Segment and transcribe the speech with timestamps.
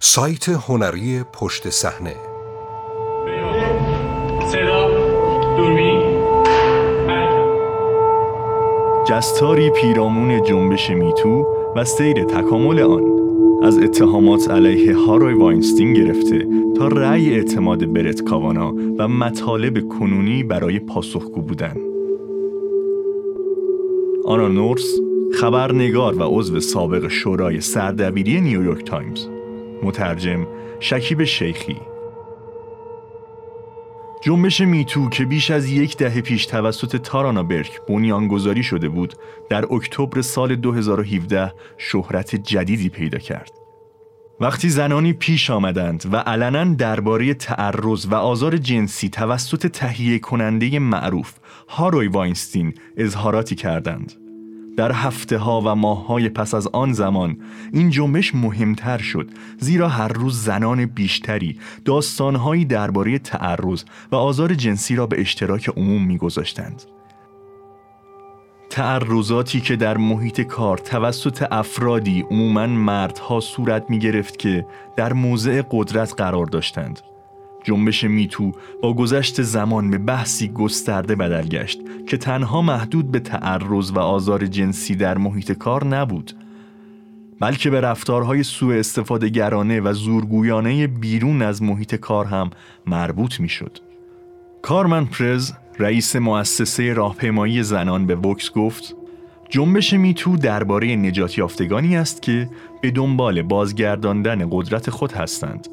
[0.00, 2.14] سایت هنری پشت صحنه.
[4.52, 4.88] صدا
[9.08, 13.02] جستاری پیرامون جنبش میتو و سیر تکامل آن.
[13.64, 16.46] از اتهامات علیه هاروی واینستین گرفته
[16.76, 21.76] تا رأی اعتماد برت کاوانا و مطالب کنونی برای پاسخگو بودن.
[24.24, 25.00] آنا نورس
[25.40, 29.37] خبرنگار و عضو سابق شورای سردبیری نیویورک تایمز.
[29.82, 30.46] مترجم
[30.80, 31.76] شکیب شیخی.
[34.20, 39.14] جنبش میتو که بیش از یک دهه پیش توسط تارانا برک بنیانگذاری شده بود
[39.50, 43.50] در اکتبر سال 2017 شهرت جدیدی پیدا کرد.
[44.40, 51.34] وقتی زنانی پیش آمدند و علنا درباره تعرض و آزار جنسی توسط تهیه کننده معروف
[51.68, 54.27] هاروی واینستین اظهاراتی کردند.
[54.78, 57.36] در هفته ها و ماه های پس از آن زمان
[57.72, 64.96] این جنبش مهمتر شد زیرا هر روز زنان بیشتری داستانهایی درباره تعرض و آزار جنسی
[64.96, 66.82] را به اشتراک عموم میگذاشتند.
[68.70, 75.62] تعرضاتی که در محیط کار توسط افرادی عموماً مردها صورت می گرفت که در موضع
[75.70, 77.00] قدرت قرار داشتند
[77.64, 83.90] جنبش میتو با گذشت زمان به بحثی گسترده بدل گشت که تنها محدود به تعرض
[83.90, 86.32] و آزار جنسی در محیط کار نبود
[87.40, 92.50] بلکه به رفتارهای سوء استفاده گرانه و زورگویانه بیرون از محیط کار هم
[92.86, 93.78] مربوط می‌شد.
[94.62, 98.94] کارمن پرز رئیس مؤسسه راهپیمایی زنان به وکس گفت
[99.50, 102.50] جنبش میتو درباره نجات یافتگانی است که
[102.82, 105.68] به دنبال بازگرداندن قدرت خود هستند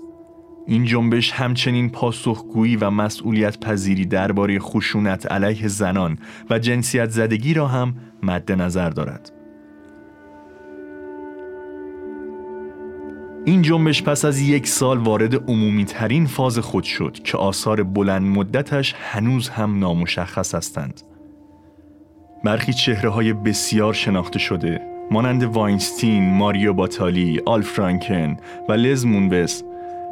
[0.68, 6.18] این جنبش همچنین پاسخگویی و مسئولیت پذیری درباره خشونت علیه زنان
[6.50, 9.32] و جنسیت زدگی را هم مد نظر دارد.
[13.46, 18.38] این جنبش پس از یک سال وارد عمومی ترین فاز خود شد که آثار بلند
[18.38, 21.02] مدتش هنوز هم نامشخص هستند.
[22.44, 28.38] برخی چهره های بسیار شناخته شده مانند واینستین، ماریو باتالی، آل فرانکن
[28.70, 29.62] و لز مونوس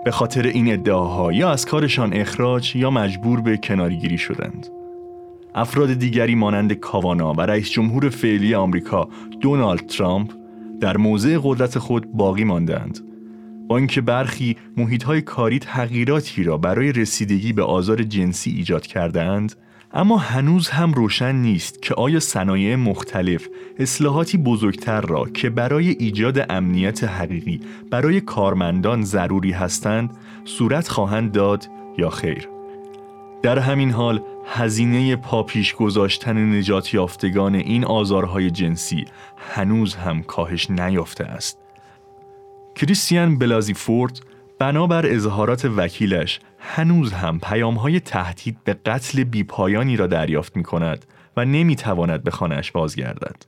[0.06, 4.68] به خاطر این ادعاها یا از کارشان اخراج یا مجبور به کناریگیری شدند.
[5.56, 9.10] افراد دیگری مانند کاوانا و رئیس جمهور فعلی آمریکا
[9.42, 10.32] دونالد ترامپ
[10.82, 13.00] در موضع قدرت خود باقی ماندند.
[13.68, 19.56] با اینکه برخی محیط کاری تغییراتی را برای رسیدگی به آزار جنسی ایجاد کردهاند
[19.96, 23.48] اما هنوز هم روشن نیست که آیا صنایع مختلف
[23.80, 27.60] اصلاحاتی بزرگتر را که برای ایجاد امنیت حقیقی
[27.90, 31.68] برای کارمندان ضروری هستند صورت خواهند داد
[31.98, 32.50] یا خیر؟
[33.44, 39.06] در همین حال هزینه پاپیش گذاشتن نجات یافتگان این آزارهای جنسی
[39.38, 41.60] هنوز هم کاهش نیافته است.
[42.76, 44.20] کریستیان بلازی فورد
[44.64, 51.06] بنابر اظهارات وکیلش هنوز هم پیام های تهدید به قتل بیپایانی را دریافت می کند
[51.38, 53.46] و نمی تواند به خانهش بازگردد.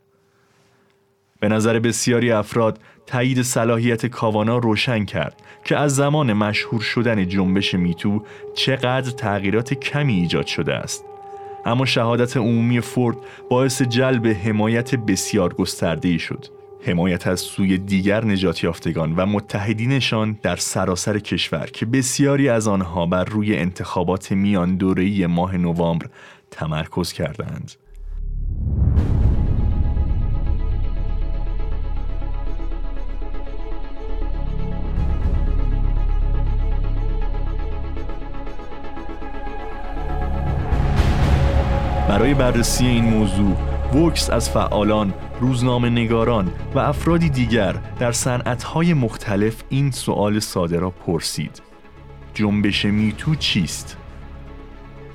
[1.40, 7.74] به نظر بسیاری افراد تایید صلاحیت کاوانا روشن کرد که از زمان مشهور شدن جنبش
[7.74, 8.24] میتو
[8.56, 11.06] چقدر تغییرات کمی ایجاد شده است.
[11.66, 13.18] اما شهادت عمومی فورد
[13.50, 16.55] باعث جلب حمایت بسیار گسترده شد.
[16.85, 23.06] حمایت از سوی دیگر نجات یافتگان و متحدینشان در سراسر کشور که بسیاری از آنها
[23.06, 26.06] بر روی انتخابات میان دوره‌ای ماه نوامبر
[26.51, 27.72] تمرکز کردند.
[42.09, 49.63] برای بررسی این موضوع وکس از فعالان، روزنامه نگاران و افرادی دیگر در صنعت‌های مختلف
[49.69, 51.61] این سوال ساده را پرسید.
[52.33, 53.97] جنبش میتو چیست؟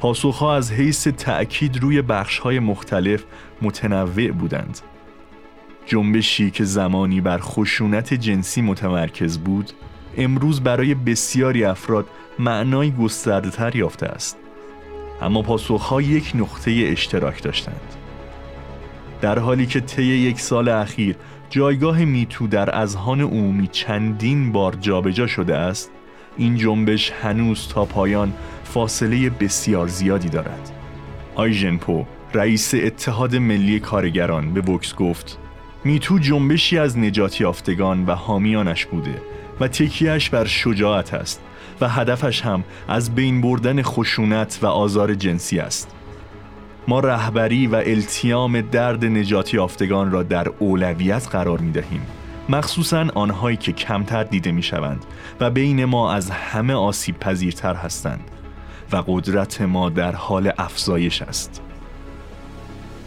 [0.01, 3.25] پاسخها از حیث تأکید روی بخش‌های مختلف
[3.63, 4.79] متنوع بودند.
[5.87, 9.73] جنبشی که زمانی بر خشونت جنسی متمرکز بود،
[10.17, 12.07] امروز برای بسیاری افراد
[12.39, 14.37] معنای گسترده یافته است.
[15.23, 18.00] اما پاسخها یک نقطه اشتراک داشتند.
[19.21, 21.17] در حالی که طی یک سال اخیر
[21.51, 25.91] جایگاه میتو در اذهان عمومی چندین بار جابجا شده است
[26.37, 28.33] این جنبش هنوز تا پایان
[28.65, 30.71] فاصله بسیار زیادی دارد.
[31.35, 35.39] آیژن پو رئیس اتحاد ملی کارگران به وکس گفت
[35.85, 39.23] میتو جنبشی از نجات یافتگان و حامیانش بوده
[39.61, 41.43] و تکیهش بر شجاعت است
[41.81, 46.00] و هدفش هم از بین بردن خشونت و آزار جنسی است.
[46.89, 52.07] ما رهبری و التیام درد نجات یافتگان را در اولویت قرار می دهیم
[52.49, 55.05] مخصوصا آنهایی که کمتر دیده می شوند
[55.41, 58.31] و بین ما از همه آسیب پذیرتر هستند
[58.93, 61.63] و قدرت ما در حال افزایش است.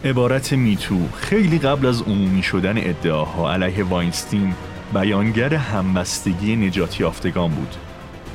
[0.04, 4.54] عبارت میتو خیلی قبل از عمومی شدن ادعاها علیه واینستین
[4.94, 7.76] بیانگر همبستگی نجات یافتگان بود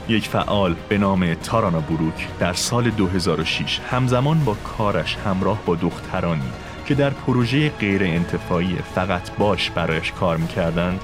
[0.10, 6.50] یک فعال به نام تارانا بروک در سال 2006 همزمان با کارش همراه با دخترانی
[6.86, 11.00] که در پروژه غیر انتفاعی فقط باش برایش کار می‌کردند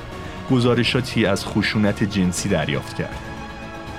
[0.51, 3.19] گزارشاتی از خشونت جنسی دریافت کرد.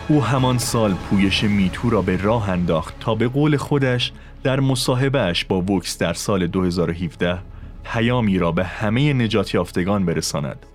[0.09, 4.13] او همان سال پویش میتو را به راه انداخت تا به قول خودش
[4.43, 7.39] در مصاحبهش با وکس در سال 2017
[7.85, 10.67] پیامی را به همه نجات یافتگان برساند.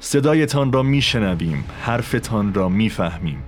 [0.00, 3.42] صدایتان را میشنویم حرفتان را می‌فهمیم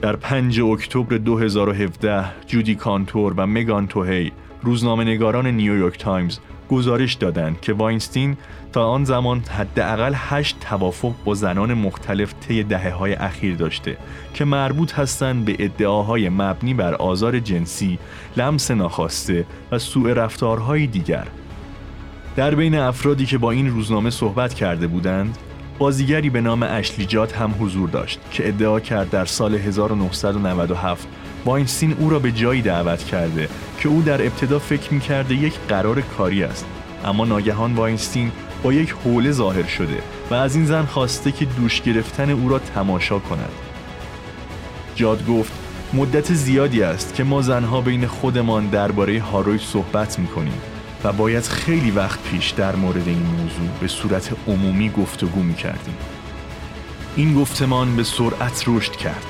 [0.00, 6.38] در 5 اکتبر 2017 جودی کانتور و مگان توهی روزنامه نگاران نیویورک تایمز
[6.70, 8.36] گزارش دادند که واینستین
[8.72, 13.96] تا آن زمان حداقل هشت توافق با زنان مختلف طی دهه های اخیر داشته
[14.34, 17.98] که مربوط هستند به ادعاهای مبنی بر آزار جنسی،
[18.36, 21.26] لمس ناخواسته و سوء رفتارهای دیگر.
[22.36, 25.38] در بین افرادی که با این روزنامه صحبت کرده بودند،
[25.78, 31.08] بازیگری به نام اشلی جاد هم حضور داشت که ادعا کرد در سال 1997
[31.44, 33.48] واینستین او را به جایی دعوت کرده
[33.80, 36.66] که او در ابتدا فکر می کرده یک قرار کاری است.
[37.04, 38.32] اما ناگهان واینستین
[38.62, 39.98] با یک حوله ظاهر شده
[40.30, 43.52] و از این زن خواسته که دوش گرفتن او را تماشا کند.
[44.94, 45.52] جاد گفت
[45.92, 50.60] مدت زیادی است که ما زنها بین خودمان درباره هاروی صحبت می کنیم
[51.04, 55.96] و باید خیلی وقت پیش در مورد این موضوع به صورت عمومی گفتگو می کردیم.
[57.16, 59.26] این گفتمان به سرعت رشد کرد.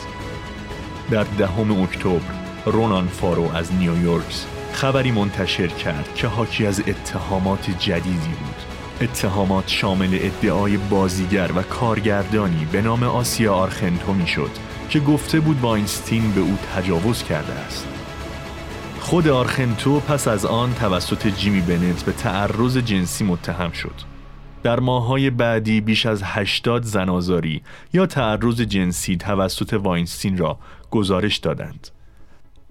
[1.10, 2.20] در دهم اکتبر
[2.64, 8.68] رونان فارو از نیویورک خبری منتشر کرد که حاکی از اتهامات جدیدی بود.
[9.00, 14.50] اتهامات شامل ادعای بازیگر و کارگردانی به نام آسیا آرخنتو می شد
[14.90, 17.97] که گفته بود واینستین به او تجاوز کرده است.
[19.08, 23.94] خود آرخنتو پس از آن توسط جیمی بنت به تعرض جنسی متهم شد.
[24.62, 27.62] در ماهای بعدی بیش از 80 زنازاری
[27.92, 30.58] یا تعرض جنسی توسط واینستین را
[30.90, 31.88] گزارش دادند.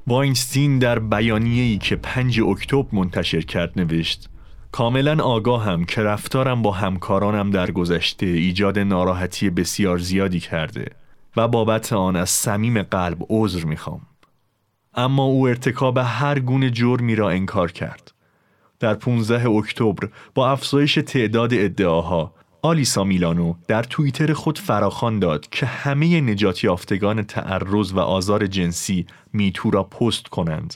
[0.07, 4.30] واینستین در بیانیه‌ای که 5 اکتبر منتشر کرد نوشت
[4.72, 10.86] کاملا آگاهم که رفتارم با همکارانم در گذشته ایجاد ناراحتی بسیار زیادی کرده
[11.38, 14.01] و بابت آن از صمیم قلب عذر می‌خوام.
[14.97, 18.11] اما او ارتکاب هر گونه جرمی را انکار کرد.
[18.79, 25.65] در 15 اکتبر با افزایش تعداد ادعاها آلیسا میلانو در توییتر خود فراخوان داد که
[25.65, 30.75] همه نجات یافتگان تعرض و آزار جنسی میتو را پست کنند.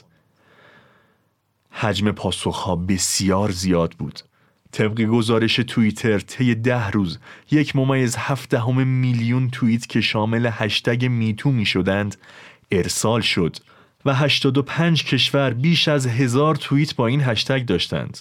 [1.70, 4.20] حجم پاسخها بسیار زیاد بود.
[4.72, 7.18] طبق گزارش توییتر طی ده روز
[7.50, 12.16] یک ممیز هفته میلیون توییت که شامل هشتگ میتو می شدند
[12.70, 13.56] ارسال شد
[14.04, 18.18] و 85 کشور بیش از هزار توییت با این هشتگ داشتند.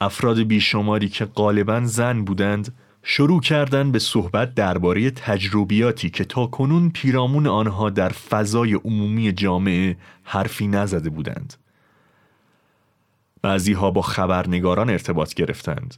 [0.00, 6.90] افراد بیشماری که غالبا زن بودند شروع کردند به صحبت درباره تجربیاتی که تا کنون
[6.90, 11.54] پیرامون آنها در فضای عمومی جامعه حرفی نزده بودند.
[13.42, 15.96] بعضی ها با خبرنگاران ارتباط گرفتند.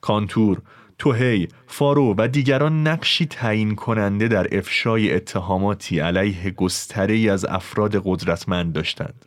[0.00, 0.62] کانتور،
[0.98, 8.72] توهی، فارو و دیگران نقشی تعیین کننده در افشای اتهاماتی علیه گستره از افراد قدرتمند
[8.72, 9.24] داشتند.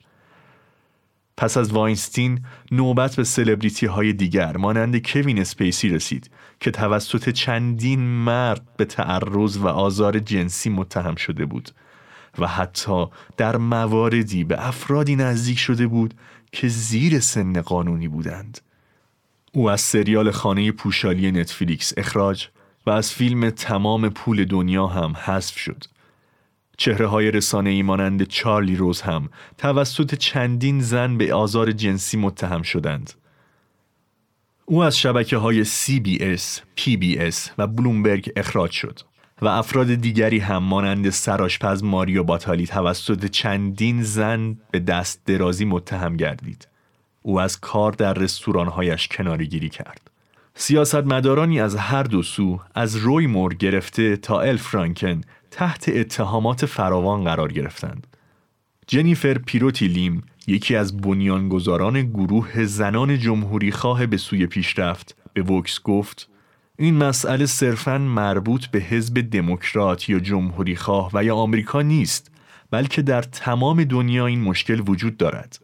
[1.38, 2.40] پس از واینستین
[2.72, 9.58] نوبت به سلبریتی های دیگر مانند کوین اسپیسی رسید که توسط چندین مرد به تعرض
[9.58, 11.72] و آزار جنسی متهم شده بود
[12.40, 13.06] و حتی
[13.38, 16.14] در مواردی به افرادی نزدیک شده بود
[16.52, 18.62] که زیر سن قانونی بودند.
[19.54, 22.48] او از سریال خانه پوشالی نتفلیکس اخراج
[22.86, 25.84] و از فیلم تمام پول دنیا هم حذف شد.
[26.78, 32.62] چهره های رسانه ای مانند چارلی روز هم توسط چندین زن به آزار جنسی متهم
[32.62, 33.14] شدند.
[34.66, 36.42] او از شبکه های CBS,
[36.80, 39.00] PBS و بلومبرگ اخراج شد
[39.42, 46.18] و افراد دیگری هم مانند سراشپز ماریو باتالی توسط چندین زن به دست درازی متهم
[46.18, 46.71] گردید.
[47.22, 50.12] او از کار در رستورانهایش کناری گیری کرد.
[50.56, 57.24] سیاستمدارانی از هر دو سو از روی مور گرفته تا ال فرانکن تحت اتهامات فراوان
[57.24, 58.08] قرار گرفتند.
[58.88, 65.82] جنیفر پیروتی لیم یکی از بنیانگذاران گروه زنان جمهوری خواه به سوی پیشرفت به وکس
[65.84, 66.30] گفت
[66.80, 72.32] این مسئله صرفاً مربوط به حزب دموکرات یا جمهوری خواه و یا آمریکا نیست
[72.72, 75.60] بلکه در تمام دنیا این مشکل وجود دارد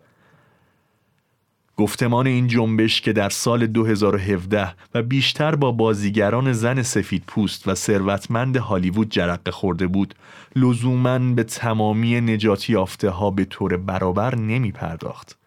[1.79, 7.75] گفتمان این جنبش که در سال 2017 و بیشتر با بازیگران زن سفید پوست و
[7.75, 10.15] ثروتمند هالیوود جرقه خورده بود
[10.55, 15.37] لزوما به تمامی نجاتی یافته ها به طور برابر نمی پرداخت.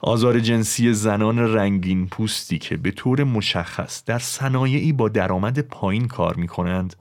[0.00, 6.34] آزار جنسی زنان رنگین پوستی که به طور مشخص در صنایعی با درآمد پایین کار
[6.34, 6.96] می کنند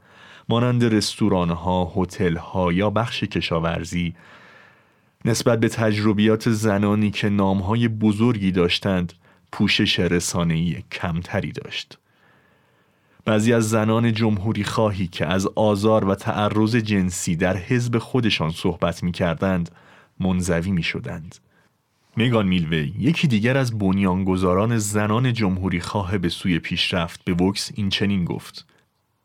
[0.49, 4.13] مانند رستوران ها، هتل ها یا بخش کشاورزی
[5.25, 9.13] نسبت به تجربیات زنانی که نامهای بزرگی داشتند
[9.51, 11.97] پوشش رسانه‌ای کمتری داشت.
[13.25, 19.03] بعضی از زنان جمهوری خواهی که از آزار و تعرض جنسی در حزب خودشان صحبت
[19.03, 19.71] می کردند
[20.19, 21.35] منزوی می شدند.
[22.15, 27.89] میگان میلوی یکی دیگر از بنیانگذاران زنان جمهوری خواه به سوی پیشرفت به وکس این
[27.89, 28.65] چنین گفت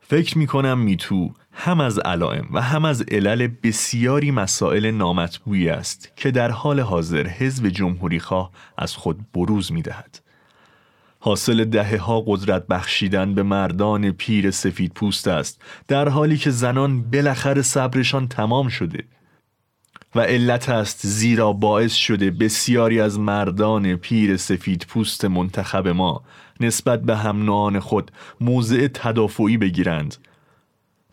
[0.09, 6.13] فکر می کنم میتو هم از علائم و هم از علل بسیاری مسائل نامطبوعی است
[6.17, 10.21] که در حال حاضر حزب جمهوری خواه از خود بروز می دهد.
[11.21, 17.03] حاصل دهه ها قدرت بخشیدن به مردان پیر سفید پوست است در حالی که زنان
[17.03, 19.05] بالاخره صبرشان تمام شده
[20.17, 26.23] و علت است زیرا باعث شده بسیاری از مردان پیر سفید پوست منتخب ما
[26.61, 30.17] نسبت به هم خود موضع تدافعی بگیرند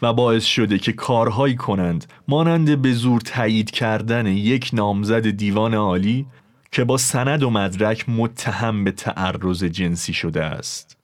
[0.01, 6.25] و باعث شده که کارهایی کنند مانند به زور تایید کردن یک نامزد دیوان عالی
[6.71, 10.97] که با سند و مدرک متهم به تعرض جنسی شده است.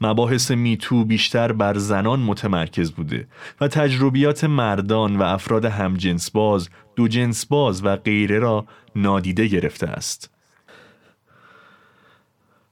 [0.00, 3.26] مباحث میتو بیشتر بر زنان متمرکز بوده
[3.60, 6.68] و تجربیات مردان و افراد همجنس باز،
[7.00, 8.66] دو جنس باز و غیره را
[8.96, 10.30] نادیده گرفته است.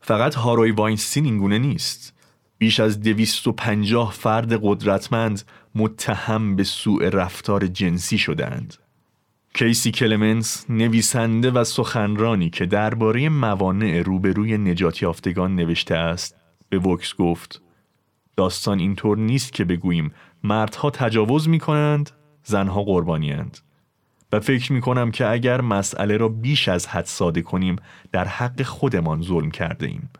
[0.00, 2.14] فقط هاروی واینستین اینگونه نیست.
[2.58, 5.42] بیش از دویست و پنجاه فرد قدرتمند
[5.74, 8.74] متهم به سوء رفتار جنسی شدند.
[9.54, 16.36] کیسی کلمنس نویسنده و سخنرانی که درباره موانع روبروی نجات یافتگان نوشته است
[16.68, 17.62] به وکس گفت
[18.36, 22.10] داستان اینطور نیست که بگوییم مردها تجاوز می کنند
[22.42, 23.58] زنها قربانیند
[24.32, 27.76] و فکر می کنم که اگر مسئله را بیش از حد ساده کنیم
[28.12, 30.10] در حق خودمان ظلم کرده ایم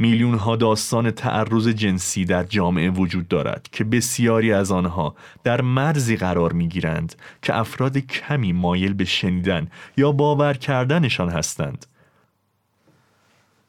[0.00, 6.16] میلیون ها داستان تعرض جنسی در جامعه وجود دارد که بسیاری از آنها در مرزی
[6.16, 11.86] قرار می گیرند که افراد کمی مایل به شنیدن یا باور کردنشان هستند.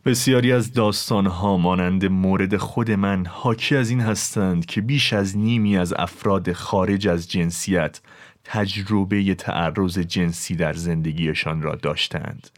[0.06, 0.78] بسیاری از
[1.12, 6.54] ها مانند مورد خود من حاکی از این هستند که بیش از نیمی از افراد
[6.54, 8.02] خارج از جنسیت
[8.44, 12.50] تجربه تعرض جنسی در زندگیشان را داشتند.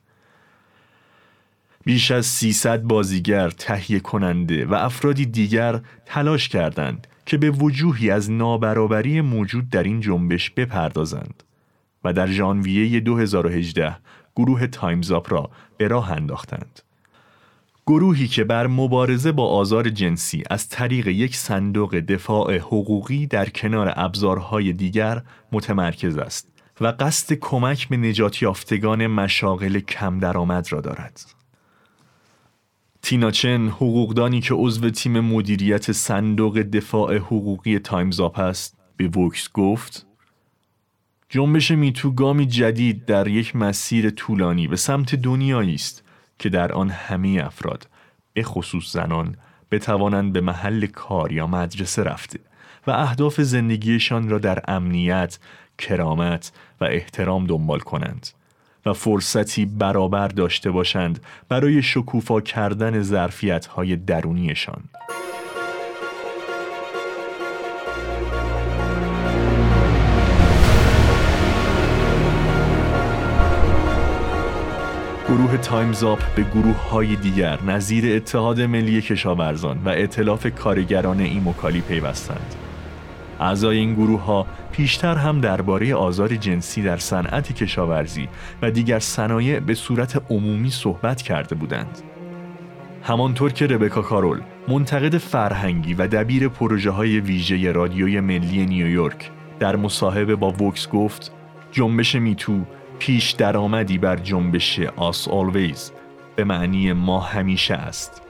[1.85, 8.31] بیش از 300 بازیگر تهیه کننده و افرادی دیگر تلاش کردند که به وجوهی از
[8.31, 11.43] نابرابری موجود در این جنبش بپردازند
[12.03, 13.95] و در ژانویه 2018
[14.35, 16.81] گروه Time's Up را به راه انداختند.
[17.87, 23.93] گروهی که بر مبارزه با آزار جنسی از طریق یک صندوق دفاع حقوقی در کنار
[23.95, 25.21] ابزارهای دیگر
[25.51, 26.47] متمرکز است
[26.81, 31.21] و قصد کمک به نجات یافتگان مشاغل کم درآمد را دارد.
[33.01, 39.49] تینا چن حقوقدانی که عضو تیم مدیریت صندوق دفاع حقوقی Time's Up است به وکس
[39.53, 40.05] گفت
[41.29, 46.02] جنبش میتو گامی جدید در یک مسیر طولانی به سمت دنیایی است
[46.39, 47.87] که در آن همه افراد
[48.33, 49.35] به خصوص زنان
[49.71, 52.39] بتوانند به محل کار یا مدرسه رفته
[52.87, 55.39] و اهداف زندگیشان را در امنیت،
[55.77, 58.27] کرامت و احترام دنبال کنند
[58.85, 64.83] و فرصتی برابر داشته باشند برای شکوفا کردن ظرفیت های درونیشان.
[75.33, 81.81] گروه Time's Up به گروه های دیگر نظیر اتحاد ملی کشاورزان و ائتلاف کارگران ایموکالی
[81.81, 82.55] پیوستند.
[83.39, 88.27] اعضای این گروه ها پیشتر هم درباره آزار جنسی در صنعت کشاورزی
[88.61, 92.01] و دیگر صنایع به صورت عمومی صحبت کرده بودند.
[93.03, 99.75] همانطور که ربکا کارول منتقد فرهنگی و دبیر پروژه های ویژه رادیوی ملی نیویورک در
[99.75, 101.31] مصاحبه با وکس گفت
[101.71, 102.65] جنبش میتو
[102.99, 105.91] پیش درآمدی بر جنبش آس آلویز.
[106.35, 108.21] به معنی ما همیشه است.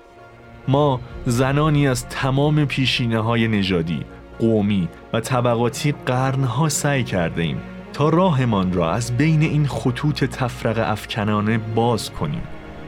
[0.67, 4.05] ما زنانی از تمام پیشینه های نژادی
[4.39, 7.61] قومی و طبقاتی قرنها سعی کرده ایم
[7.93, 12.41] تا راهمان را از بین این خطوط تفرق افکنانه باز کنیم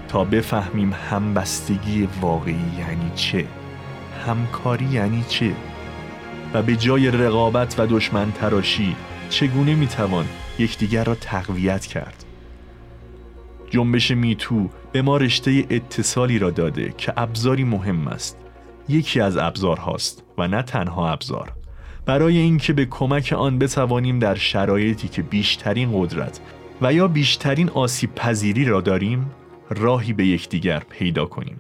[0.08, 3.46] تا بفهمیم همبستگی واقعی یعنی چه
[4.28, 5.52] همکاری یعنی چه
[6.54, 8.96] و به جای رقابت و دشمن تراشی
[9.30, 10.26] چگونه می‌توان
[10.60, 12.26] یکدیگر را تقویت کرد.
[13.70, 18.38] جنبش میتو به ما رشته اتصالی را داده که ابزاری مهم است.
[18.90, 21.54] یکی از ابزارهاست و نه تنها ابزار.
[22.06, 26.40] برای اینکه به کمک آن بتوانیم در شرایطی که بیشترین قدرت
[26.82, 29.32] و یا بیشترین آسیب پذیری را داریم
[29.70, 31.60] راهی به یکدیگر پیدا کنیم.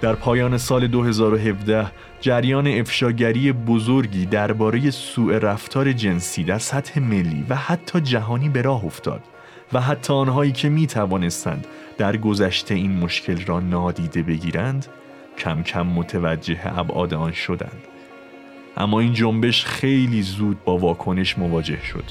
[0.00, 1.86] در پایان سال 2017
[2.26, 8.84] جریان افشاگری بزرگی درباره سوء رفتار جنسی در سطح ملی و حتی جهانی به راه
[8.84, 9.20] افتاد
[9.72, 11.66] و حتی آنهایی که می توانستند
[11.98, 14.86] در گذشته این مشکل را نادیده بگیرند
[15.38, 17.82] کم کم متوجه ابعاد آن شدند.
[18.76, 22.04] اما این جنبش خیلی زود با واکنش مواجه شد.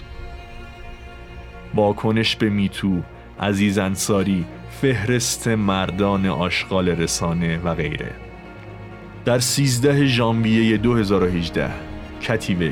[1.74, 3.02] واکنش به میتو
[3.40, 8.25] عزیز انصاری فهرست مردان آشغال رسانه و غیره.
[9.25, 11.70] در 13 ژانویه 2018
[12.22, 12.72] کیتی وی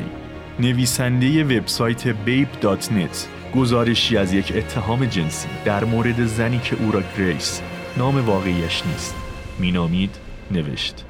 [0.59, 3.17] نویسنده وبسایت babe.net
[3.55, 5.47] گزارشی از یک اتهام جنسی.
[5.65, 7.61] در مورد زنی که او را گریس.
[7.97, 9.15] نام واقعیش نیست.
[9.59, 10.17] مینامید
[10.51, 11.05] نوشت.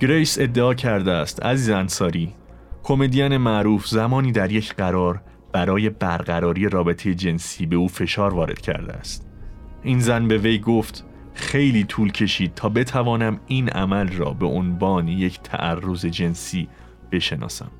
[0.00, 2.32] گریس ادعا کرده است عزیز انصاری
[2.82, 8.92] کمدین معروف زمانی در یک قرار برای برقراری رابطه جنسی به او فشار وارد کرده
[8.92, 9.26] است.
[9.82, 11.04] این زن به وی گفت
[11.40, 16.68] خیلی طول کشید تا بتوانم این عمل را به عنوان یک تعرض جنسی
[17.12, 17.70] بشناسم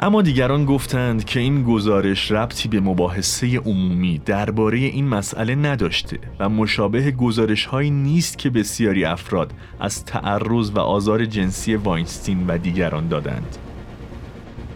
[0.00, 6.48] اما دیگران گفتند که این گزارش ربطی به مباحثه عمومی درباره این مسئله نداشته و
[6.48, 13.08] مشابه گزارش هایی نیست که بسیاری افراد از تعرض و آزار جنسی واینستین و دیگران
[13.08, 13.56] دادند.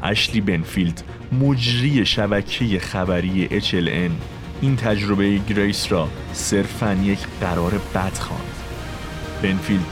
[0.02, 1.02] اشلی بنفیلد
[1.40, 8.54] مجری شبکه خبری HLN این تجربه گریس را صرفا یک قرار بد خواند.
[9.42, 9.86] بنفیلد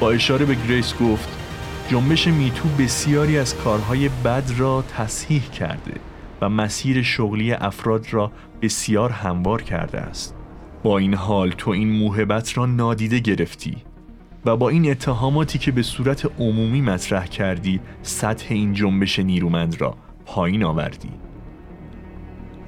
[0.00, 1.28] با اشاره به گریس گفت
[1.90, 5.94] جنبش MeToo بسیاری از کارهای بد را تصحیح کرده
[6.40, 10.34] و مسیر شغلی افراد را بسیار هموار کرده است
[10.82, 13.76] با این حال تو این موهبت را نادیده گرفتی
[14.44, 19.96] و با این اتهاماتی که به صورت عمومی مطرح کردی سطح این جنبش نیرومند را
[20.26, 21.10] پایین آوردی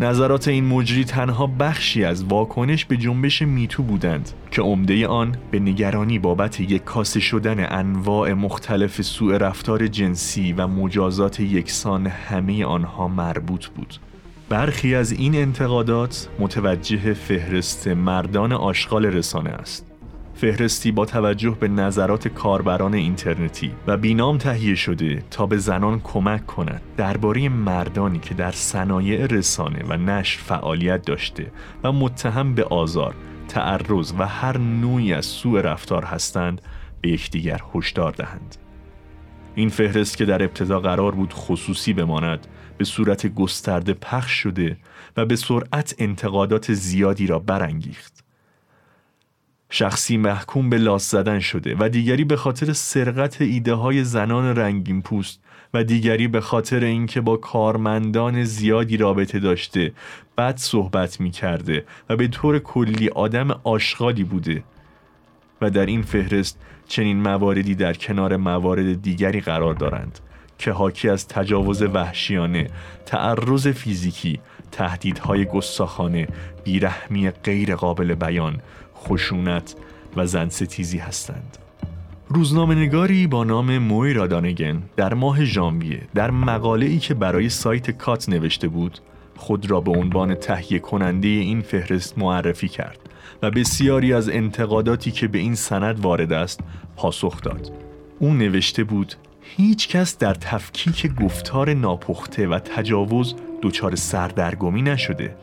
[0.00, 5.60] نظرات این مجری تنها بخشی از واکنش به جنبش میتو بودند که عمده آن به
[5.60, 13.08] نگرانی بابت یک کاسه شدن انواع مختلف سوء رفتار جنسی و مجازات یکسان همه آنها
[13.08, 13.94] مربوط بود.
[14.48, 19.91] برخی از این انتقادات متوجه فهرست مردان آشغال رسانه است.
[20.34, 26.46] فهرستی با توجه به نظرات کاربران اینترنتی و بینام تهیه شده تا به زنان کمک
[26.46, 31.52] کند درباره مردانی که در صنایع رسانه و نشر فعالیت داشته
[31.84, 33.14] و متهم به آزار،
[33.48, 36.60] تعرض و هر نوعی از سوء رفتار هستند
[37.00, 38.56] به یکدیگر هشدار دهند.
[39.54, 42.46] این فهرست که در ابتدا قرار بود خصوصی بماند
[42.78, 44.76] به صورت گسترده پخش شده
[45.16, 48.21] و به سرعت انتقادات زیادی را برانگیخت.
[49.74, 55.02] شخصی محکوم به لاس زدن شده و دیگری به خاطر سرقت ایده های زنان رنگین
[55.02, 55.40] پوست
[55.74, 59.92] و دیگری به خاطر اینکه با کارمندان زیادی رابطه داشته
[60.38, 64.64] بد صحبت می کرده و به طور کلی آدم آشغالی بوده
[65.60, 66.58] و در این فهرست
[66.88, 70.18] چنین مواردی در کنار موارد دیگری قرار دارند
[70.58, 72.70] که حاکی از تجاوز وحشیانه،
[73.06, 74.40] تعرض فیزیکی،
[74.72, 76.28] تهدیدهای گستاخانه،
[76.64, 78.60] بیرحمی غیر قابل بیان،
[79.08, 79.74] خشونت
[80.16, 81.58] و زنستیزی هستند.
[82.28, 87.90] روزنامه نگاری با نام موی رادانگن در ماه ژانویه در مقاله ای که برای سایت
[87.90, 88.98] کات نوشته بود
[89.36, 92.98] خود را به عنوان تهیه کننده این فهرست معرفی کرد
[93.42, 96.60] و بسیاری از انتقاداتی که به این سند وارد است
[96.96, 97.72] پاسخ داد.
[98.18, 105.36] او نوشته بود هیچ کس در تفکیک گفتار ناپخته و تجاوز دچار سردرگمی نشده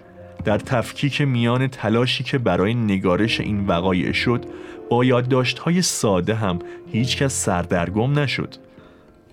[0.44, 4.46] در تفکیک میان تلاشی که برای نگارش این وقایع شد
[4.90, 5.24] با
[5.62, 6.60] های ساده هم
[6.92, 8.56] هیچکس سردرگم نشد.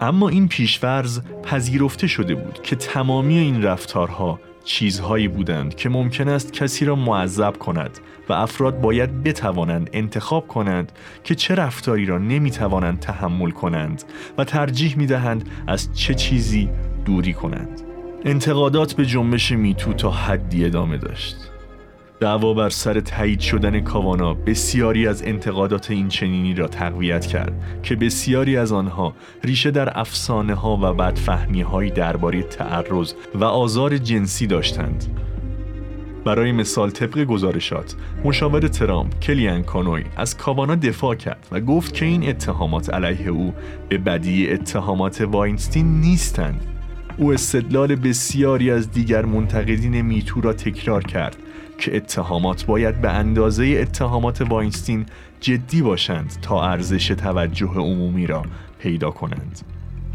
[0.00, 6.52] اما این پیشورز پذیرفته شده بود که تمامی این رفتارها چیزهایی بودند که ممکن است
[6.52, 10.92] کسی را معذب کند و افراد باید بتوانند انتخاب کنند
[11.24, 14.04] که چه رفتاری را نمی‌توانند تحمل کنند
[14.38, 16.68] و ترجیح می‌دهند از چه چیزی
[17.04, 17.95] دوری کنند.
[18.24, 21.36] انتقادات به جنبش میتو تا حدی ادامه داشت.
[22.20, 27.96] دعوا بر سر تایید شدن کاوانا بسیاری از انتقادات این چنینی را تقویت کرد که
[27.96, 34.46] بسیاری از آنها ریشه در افسانه ها و بدفهمی های درباره تعرض و آزار جنسی
[34.46, 35.06] داشتند.
[36.24, 42.04] برای مثال طبق گزارشات مشاور ترامپ کلیان کانوی از کاوانا دفاع کرد و گفت که
[42.04, 43.54] این اتهامات علیه او
[43.88, 46.75] به بدی اتهامات واینستین نیستند.
[47.18, 51.36] او استدلال بسیاری از دیگر منتقدین میتو را تکرار کرد
[51.78, 55.06] که اتهامات باید به اندازه اتهامات واینستین
[55.40, 58.42] جدی باشند تا ارزش توجه عمومی را
[58.78, 59.60] پیدا کنند.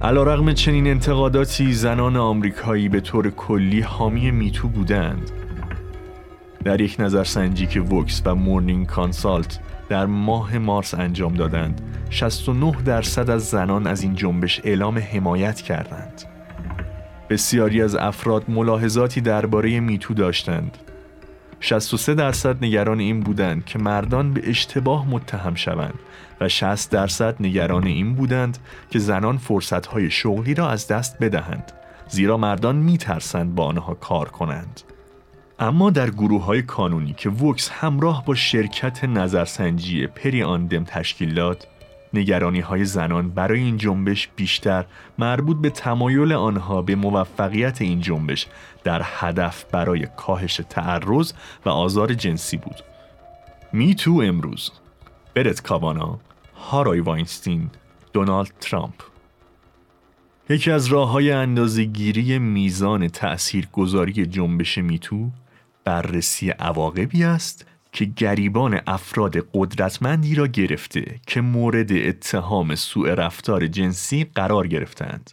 [0.02, 5.32] علا رغم چنین انتقاداتی زنان آمریکایی به طور کلی حامی میتو بودند
[6.64, 9.60] در یک نظرسنجی که وکس و مورنینگ کانسالت
[9.90, 16.31] در ماه مارس انجام دادند 69 درصد از زنان از این جنبش اعلام حمایت کردند
[17.32, 20.78] بسیاری از افراد ملاحظاتی درباره میتو داشتند.
[21.60, 25.94] 63 درصد نگران این بودند که مردان به اشتباه متهم شوند
[26.42, 28.58] و 60 درصد نگران این بودند
[28.90, 31.72] که زنان فرصتهای شغلی را از دست بدهند
[32.08, 34.82] زیرا مردان میترسند با آنها کار کنند.
[35.60, 41.68] اما در گروه های کانونی که وکس همراه با شرکت نظرسنجی پری آندم تشکیل داد
[42.14, 44.86] نگرانی های زنان برای این جنبش بیشتر
[45.18, 48.48] مربوط به تمایل آنها به موفقیت این جنبش
[48.84, 51.34] در هدف برای کاهش تعرض
[51.66, 52.76] و آزار جنسی بود.
[53.74, 54.72] می تو امروز
[55.34, 56.20] برت کاوانا،
[56.56, 57.70] هارای واینستین،
[58.14, 58.94] دونالد ترامپ
[60.50, 65.30] یکی از راه های اندازه گیری میزان تأثیر گذاری جنبش میتو
[65.84, 74.24] بررسی عواقبی است که گریبان افراد قدرتمندی را گرفته که مورد اتهام سوء رفتار جنسی
[74.36, 75.32] قرار گرفتند.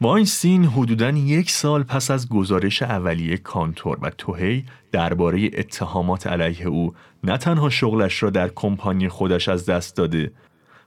[0.00, 6.94] واینستین حدوداً یک سال پس از گزارش اولیه کانتور و توهی درباره اتهامات علیه او
[7.24, 10.32] نه تنها شغلش را در کمپانی خودش از دست داده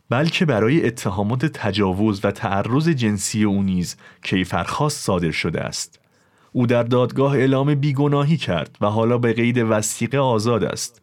[0.09, 5.99] بلکه برای اتهامات تجاوز و تعرض جنسی او نیز کیفرخواست صادر شده است.
[6.51, 11.01] او در دادگاه اعلام بیگناهی کرد و حالا به قید وسیقه آزاد است.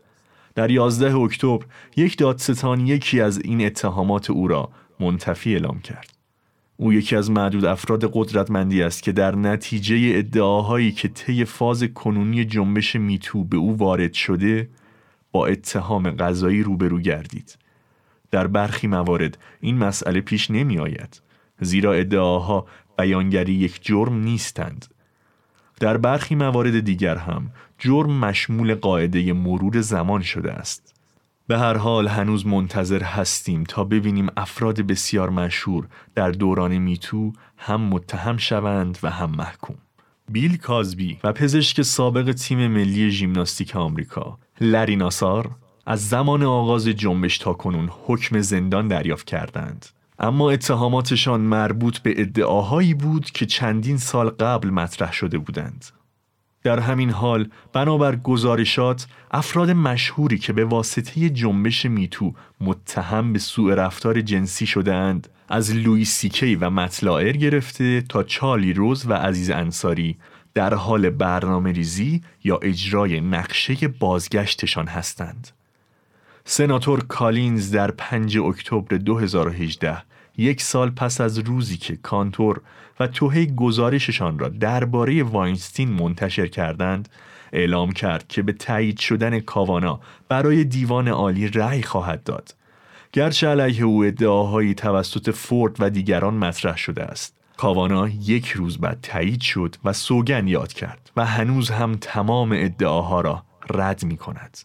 [0.55, 1.65] در 11 اکتبر
[1.97, 4.69] یک دادستان یکی از این اتهامات او را
[5.01, 6.13] منتفی اعلام کرد.
[6.77, 12.45] او یکی از معدود افراد قدرتمندی است که در نتیجه ادعاهایی که طی فاز کنونی
[12.45, 14.69] جنبش میتو به او وارد شده
[15.33, 17.59] با اتهام قضایی روبرو گردید.
[18.31, 21.23] در برخی موارد این مسئله پیش نمی آید
[21.61, 22.67] زیرا ادعاها
[22.99, 24.87] بیانگری یک جرم نیستند
[25.81, 30.95] در برخی موارد دیگر هم جرم مشمول قاعده مرور زمان شده است.
[31.47, 37.81] به هر حال هنوز منتظر هستیم تا ببینیم افراد بسیار مشهور در دوران میتو هم
[37.81, 39.77] متهم شوند و هم محکوم.
[40.29, 45.51] بیل کازبی و پزشک سابق تیم ملی ژیمناستیک آمریکا لری ناسار
[45.87, 49.87] از زمان آغاز جنبش تا کنون حکم زندان دریافت کردند.
[50.19, 55.85] اما اتهاماتشان مربوط به ادعاهایی بود که چندین سال قبل مطرح شده بودند.
[56.63, 63.75] در همین حال بنابر گزارشات افراد مشهوری که به واسطه جنبش MeToo متهم به سوء
[63.75, 69.13] رفتار جنسی شده اند از لویی سی‌کی و مت لاور گرفته تا چارلی رز و
[69.13, 70.17] عزیز انصاری
[70.55, 75.56] در حال برنامه ریزی یا اجرای نقشه بازگشتشان هستند.
[76.49, 80.03] سناتور کالینز در 5 اکتبر 2018
[80.37, 82.61] یک سال پس از روزی که کانتور
[83.01, 87.09] و توهی گزارششان را درباره واینستین منتشر کردند
[87.53, 92.55] اعلام کرد که به تایید شدن کاوانا برای دیوان عالی رأی خواهد داد
[93.13, 98.99] گرچه علیه او ادعاهایی توسط فورد و دیگران مطرح شده است کاوانا یک روز بعد
[99.03, 104.59] تایید شد و سوگن یاد کرد و هنوز هم تمام ادعاها را رد می کند.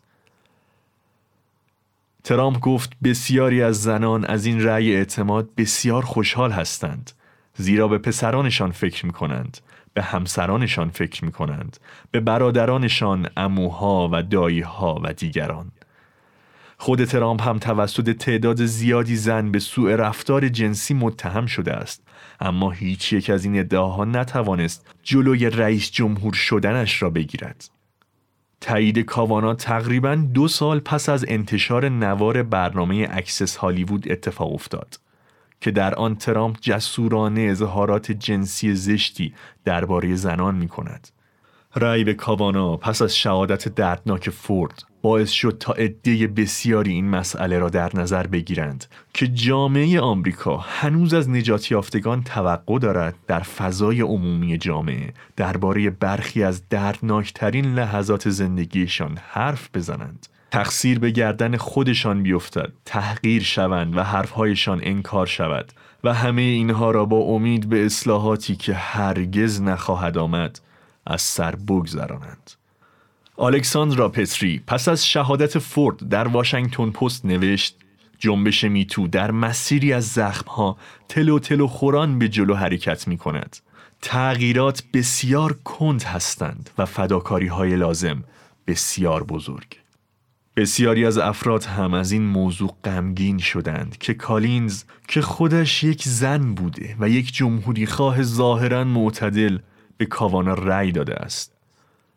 [2.23, 7.12] ترامپ گفت بسیاری از زنان از این رأی اعتماد بسیار خوشحال هستند
[7.55, 9.57] زیرا به پسرانشان فکر می کنند
[9.93, 11.77] به همسرانشان فکر می کنند
[12.12, 15.71] به برادرانشان عموها و داییها و دیگران.
[16.77, 22.07] خود ترامپ هم توسط تعداد زیادی زن به سوء رفتار جنسی متهم شده است
[22.39, 27.80] اما هیچ یک از این ادعاها نتوانست جلوی رئیس جمهور شدنش را بگیرد.
[28.62, 35.00] تایید کاوانا تقریبا دو سال پس از انتشار نوار برنامه اکسس هالیوود اتفاق افتاد
[35.62, 39.34] که در آن ترامپ جسورانه اظهارات جنسی زشتی
[39.65, 41.08] درباره زنان می کند.
[41.76, 47.59] رأی به کاوانا پس از شهادت دردناک فورد باعث شد تا عده بسیاری این مسئله
[47.59, 54.01] را در نظر بگیرند که جامعه آمریکا هنوز از نجات یافتگان توقع دارد در فضای
[54.01, 60.27] عمومی جامعه درباره برخی از دردناکترین لحظات زندگیشان حرف بزنند.
[60.51, 65.71] تقصیر به گردن خودشان بیفتد تحقیر شوند و حرفهایشان انکار شود
[66.03, 70.59] و همه اینها را با امید به اصلاحاتی که هرگز نخواهد آمد
[71.07, 72.51] از سر بگذرانند.
[73.41, 77.75] آلکساندرا پتری پس از شهادت فورد در واشنگتن پست نوشت
[78.19, 80.77] جنبش میتو در مسیری از زخمها
[81.10, 83.58] تلو تلو خوران به جلو حرکت می کند.
[84.01, 88.23] تغییرات بسیار کند هستند و فداکاری های لازم
[88.67, 89.77] بسیار بزرگ.
[90.56, 96.54] بسیاری از افراد هم از این موضوع غمگین شدند که کالینز که خودش یک زن
[96.54, 99.60] بوده و یک جمهوری خواه ظاهرا معتدل
[99.97, 101.61] به کاوانا رأی داده است.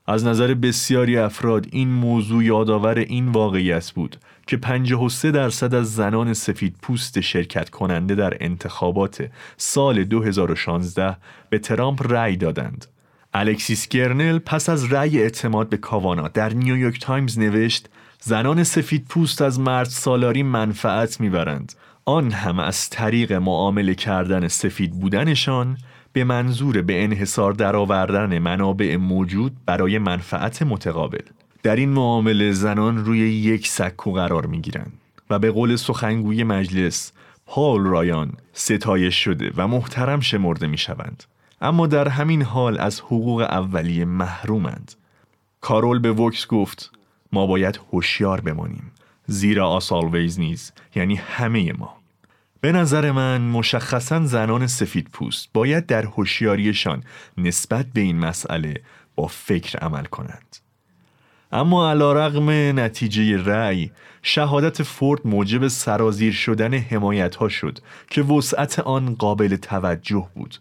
[0.07, 6.35] از نظر بسیاری افراد این موضوع یادآور این واقعیت بود که 53 درصد از زنان
[6.35, 11.17] سفید پوست شرکت کننده در انتخابات سال 2016
[11.51, 12.87] به ترامپ رأی دادند.
[13.35, 17.89] الکسیس گرنل پس از رأی اعتماد به کاوانا در نیویورک تایمز نوشت
[18.21, 21.73] زنان سفید پوست از مرد سالاری منفعت می‌برند
[22.05, 25.79] آن هم از طریق معامله کردن سفید بودنشان
[26.15, 31.23] به منظور به انحصار درآوردن منابع موجود برای منفعت متقابل
[31.63, 34.93] در این معامله زنان روی یک سکو قرار می گیرند
[35.31, 37.13] و به قول سخنگوی مجلس
[37.47, 41.25] پال رایان ستایش شده و محترم شمرده می شوند.
[41.61, 44.93] اما در همین حال از حقوق اولیه محرومند.
[45.61, 46.91] کارول به وکس گفت
[47.33, 48.93] ما باید هوشیار بمانیم
[49.27, 51.97] زیرا آسالویز نیز یعنی همه ما
[52.65, 57.03] به نظر من مشخصا زنان سفید پوست باید در هوشیاریشان
[57.39, 58.75] نسبت به این مسئله
[59.17, 60.57] با فکر عمل کنند.
[61.53, 63.91] اما علی‌رغم نتیجه رأی
[64.23, 67.79] شهادت فورد موجب سرازیر شدن حمایت ها شد
[68.11, 70.57] که وسعت آن قابل توجه بود.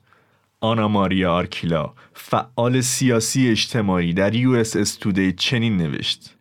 [0.59, 4.97] آنا ماریا آرکیلا فعال سیاسی اجتماعی در US
[5.37, 6.35] چنین نوشت.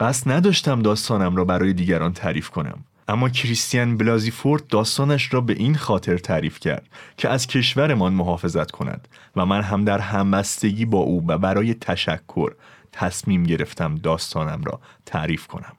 [0.00, 2.84] قصد نداشتم داستانم را برای دیگران تعریف کنم.
[3.10, 9.08] اما کریستیان بلازیفورد داستانش را به این خاطر تعریف کرد که از کشورمان محافظت کند
[9.36, 12.52] و من هم در همبستگی با او و برای تشکر
[12.92, 15.72] تصمیم گرفتم داستانم را تعریف کنم.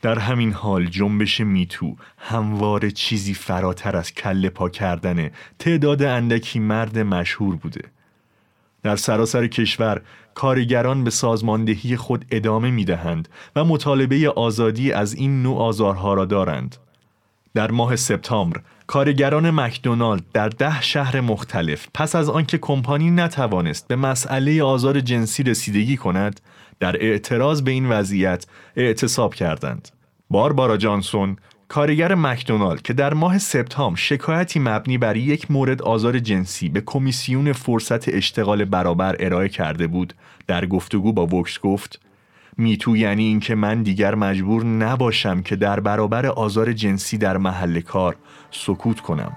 [0.00, 6.98] در همین حال جنبش میتو همواره چیزی فراتر از کله پا کردن تعداد اندکی مرد
[6.98, 7.82] مشهور بوده.
[8.82, 10.02] در سراسر کشور
[10.34, 16.24] کارگران به سازماندهی خود ادامه می دهند و مطالبه آزادی از این نوع آزارها را
[16.24, 16.76] دارند.
[17.54, 23.96] در ماه سپتامبر کارگران مکدونالد در ده شهر مختلف پس از آنکه کمپانی نتوانست به
[23.96, 26.40] مسئله آزار جنسی رسیدگی کند
[26.80, 29.88] در اعتراض به این وضعیت اعتصاب کردند.
[30.30, 31.36] باربارا جانسون
[31.72, 37.52] کارگر مکدونالد که در ماه سپتامبر شکایتی مبنی بر یک مورد آزار جنسی به کمیسیون
[37.52, 40.14] فرصت اشتغال برابر ارائه کرده بود
[40.46, 42.00] در گفتگو با وکس گفت
[42.58, 48.16] میتو یعنی اینکه من دیگر مجبور نباشم که در برابر آزار جنسی در محل کار
[48.50, 49.32] سکوت کنم.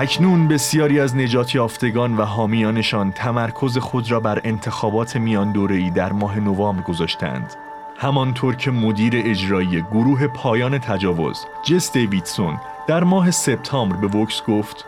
[0.00, 6.12] اکنون بسیاری از نجات یافتگان و حامیانشان تمرکز خود را بر انتخابات میان دوره‌ای در
[6.12, 7.54] ماه نوامبر گذاشتند.
[7.96, 14.84] همانطور که مدیر اجرایی گروه پایان تجاوز جس دیویدسون در ماه سپتامبر به وکس گفت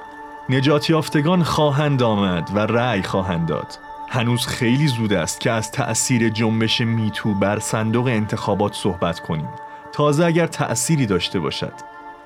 [0.49, 3.79] نجات یافتگان خواهند آمد و رأی خواهند داد.
[4.09, 9.49] هنوز خیلی زود است که از تأثیر جنبش میتو بر صندوق انتخابات صحبت کنیم.
[9.93, 11.73] تازه اگر تأثیری داشته باشد.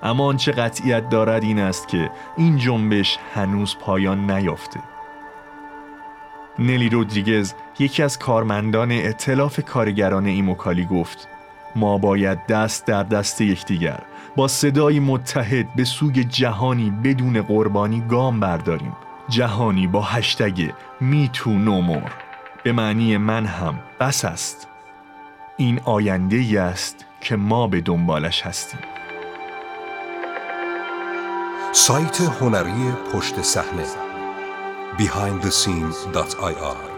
[0.05, 4.81] اما آنچه قطعیت دارد این است که این جنبش هنوز پایان نیافته.
[6.59, 11.29] نلی رودریگز یکی از کارمندان اطلاف کارگران ایموکالی گفت
[11.77, 14.01] ما باید دست در دست یکدیگر
[14.37, 18.97] با صدایی متحد به سوی جهانی بدون قربانی گام برداریم.
[19.29, 22.13] جهانی با هشتگ میتو نومور
[22.63, 24.69] به معنی من هم بس است.
[25.57, 28.81] این آینده ای است که ما به دنبالش هستیم.
[31.77, 33.87] سایت هنری پشت صحنه
[34.99, 36.94] behindthescene.ir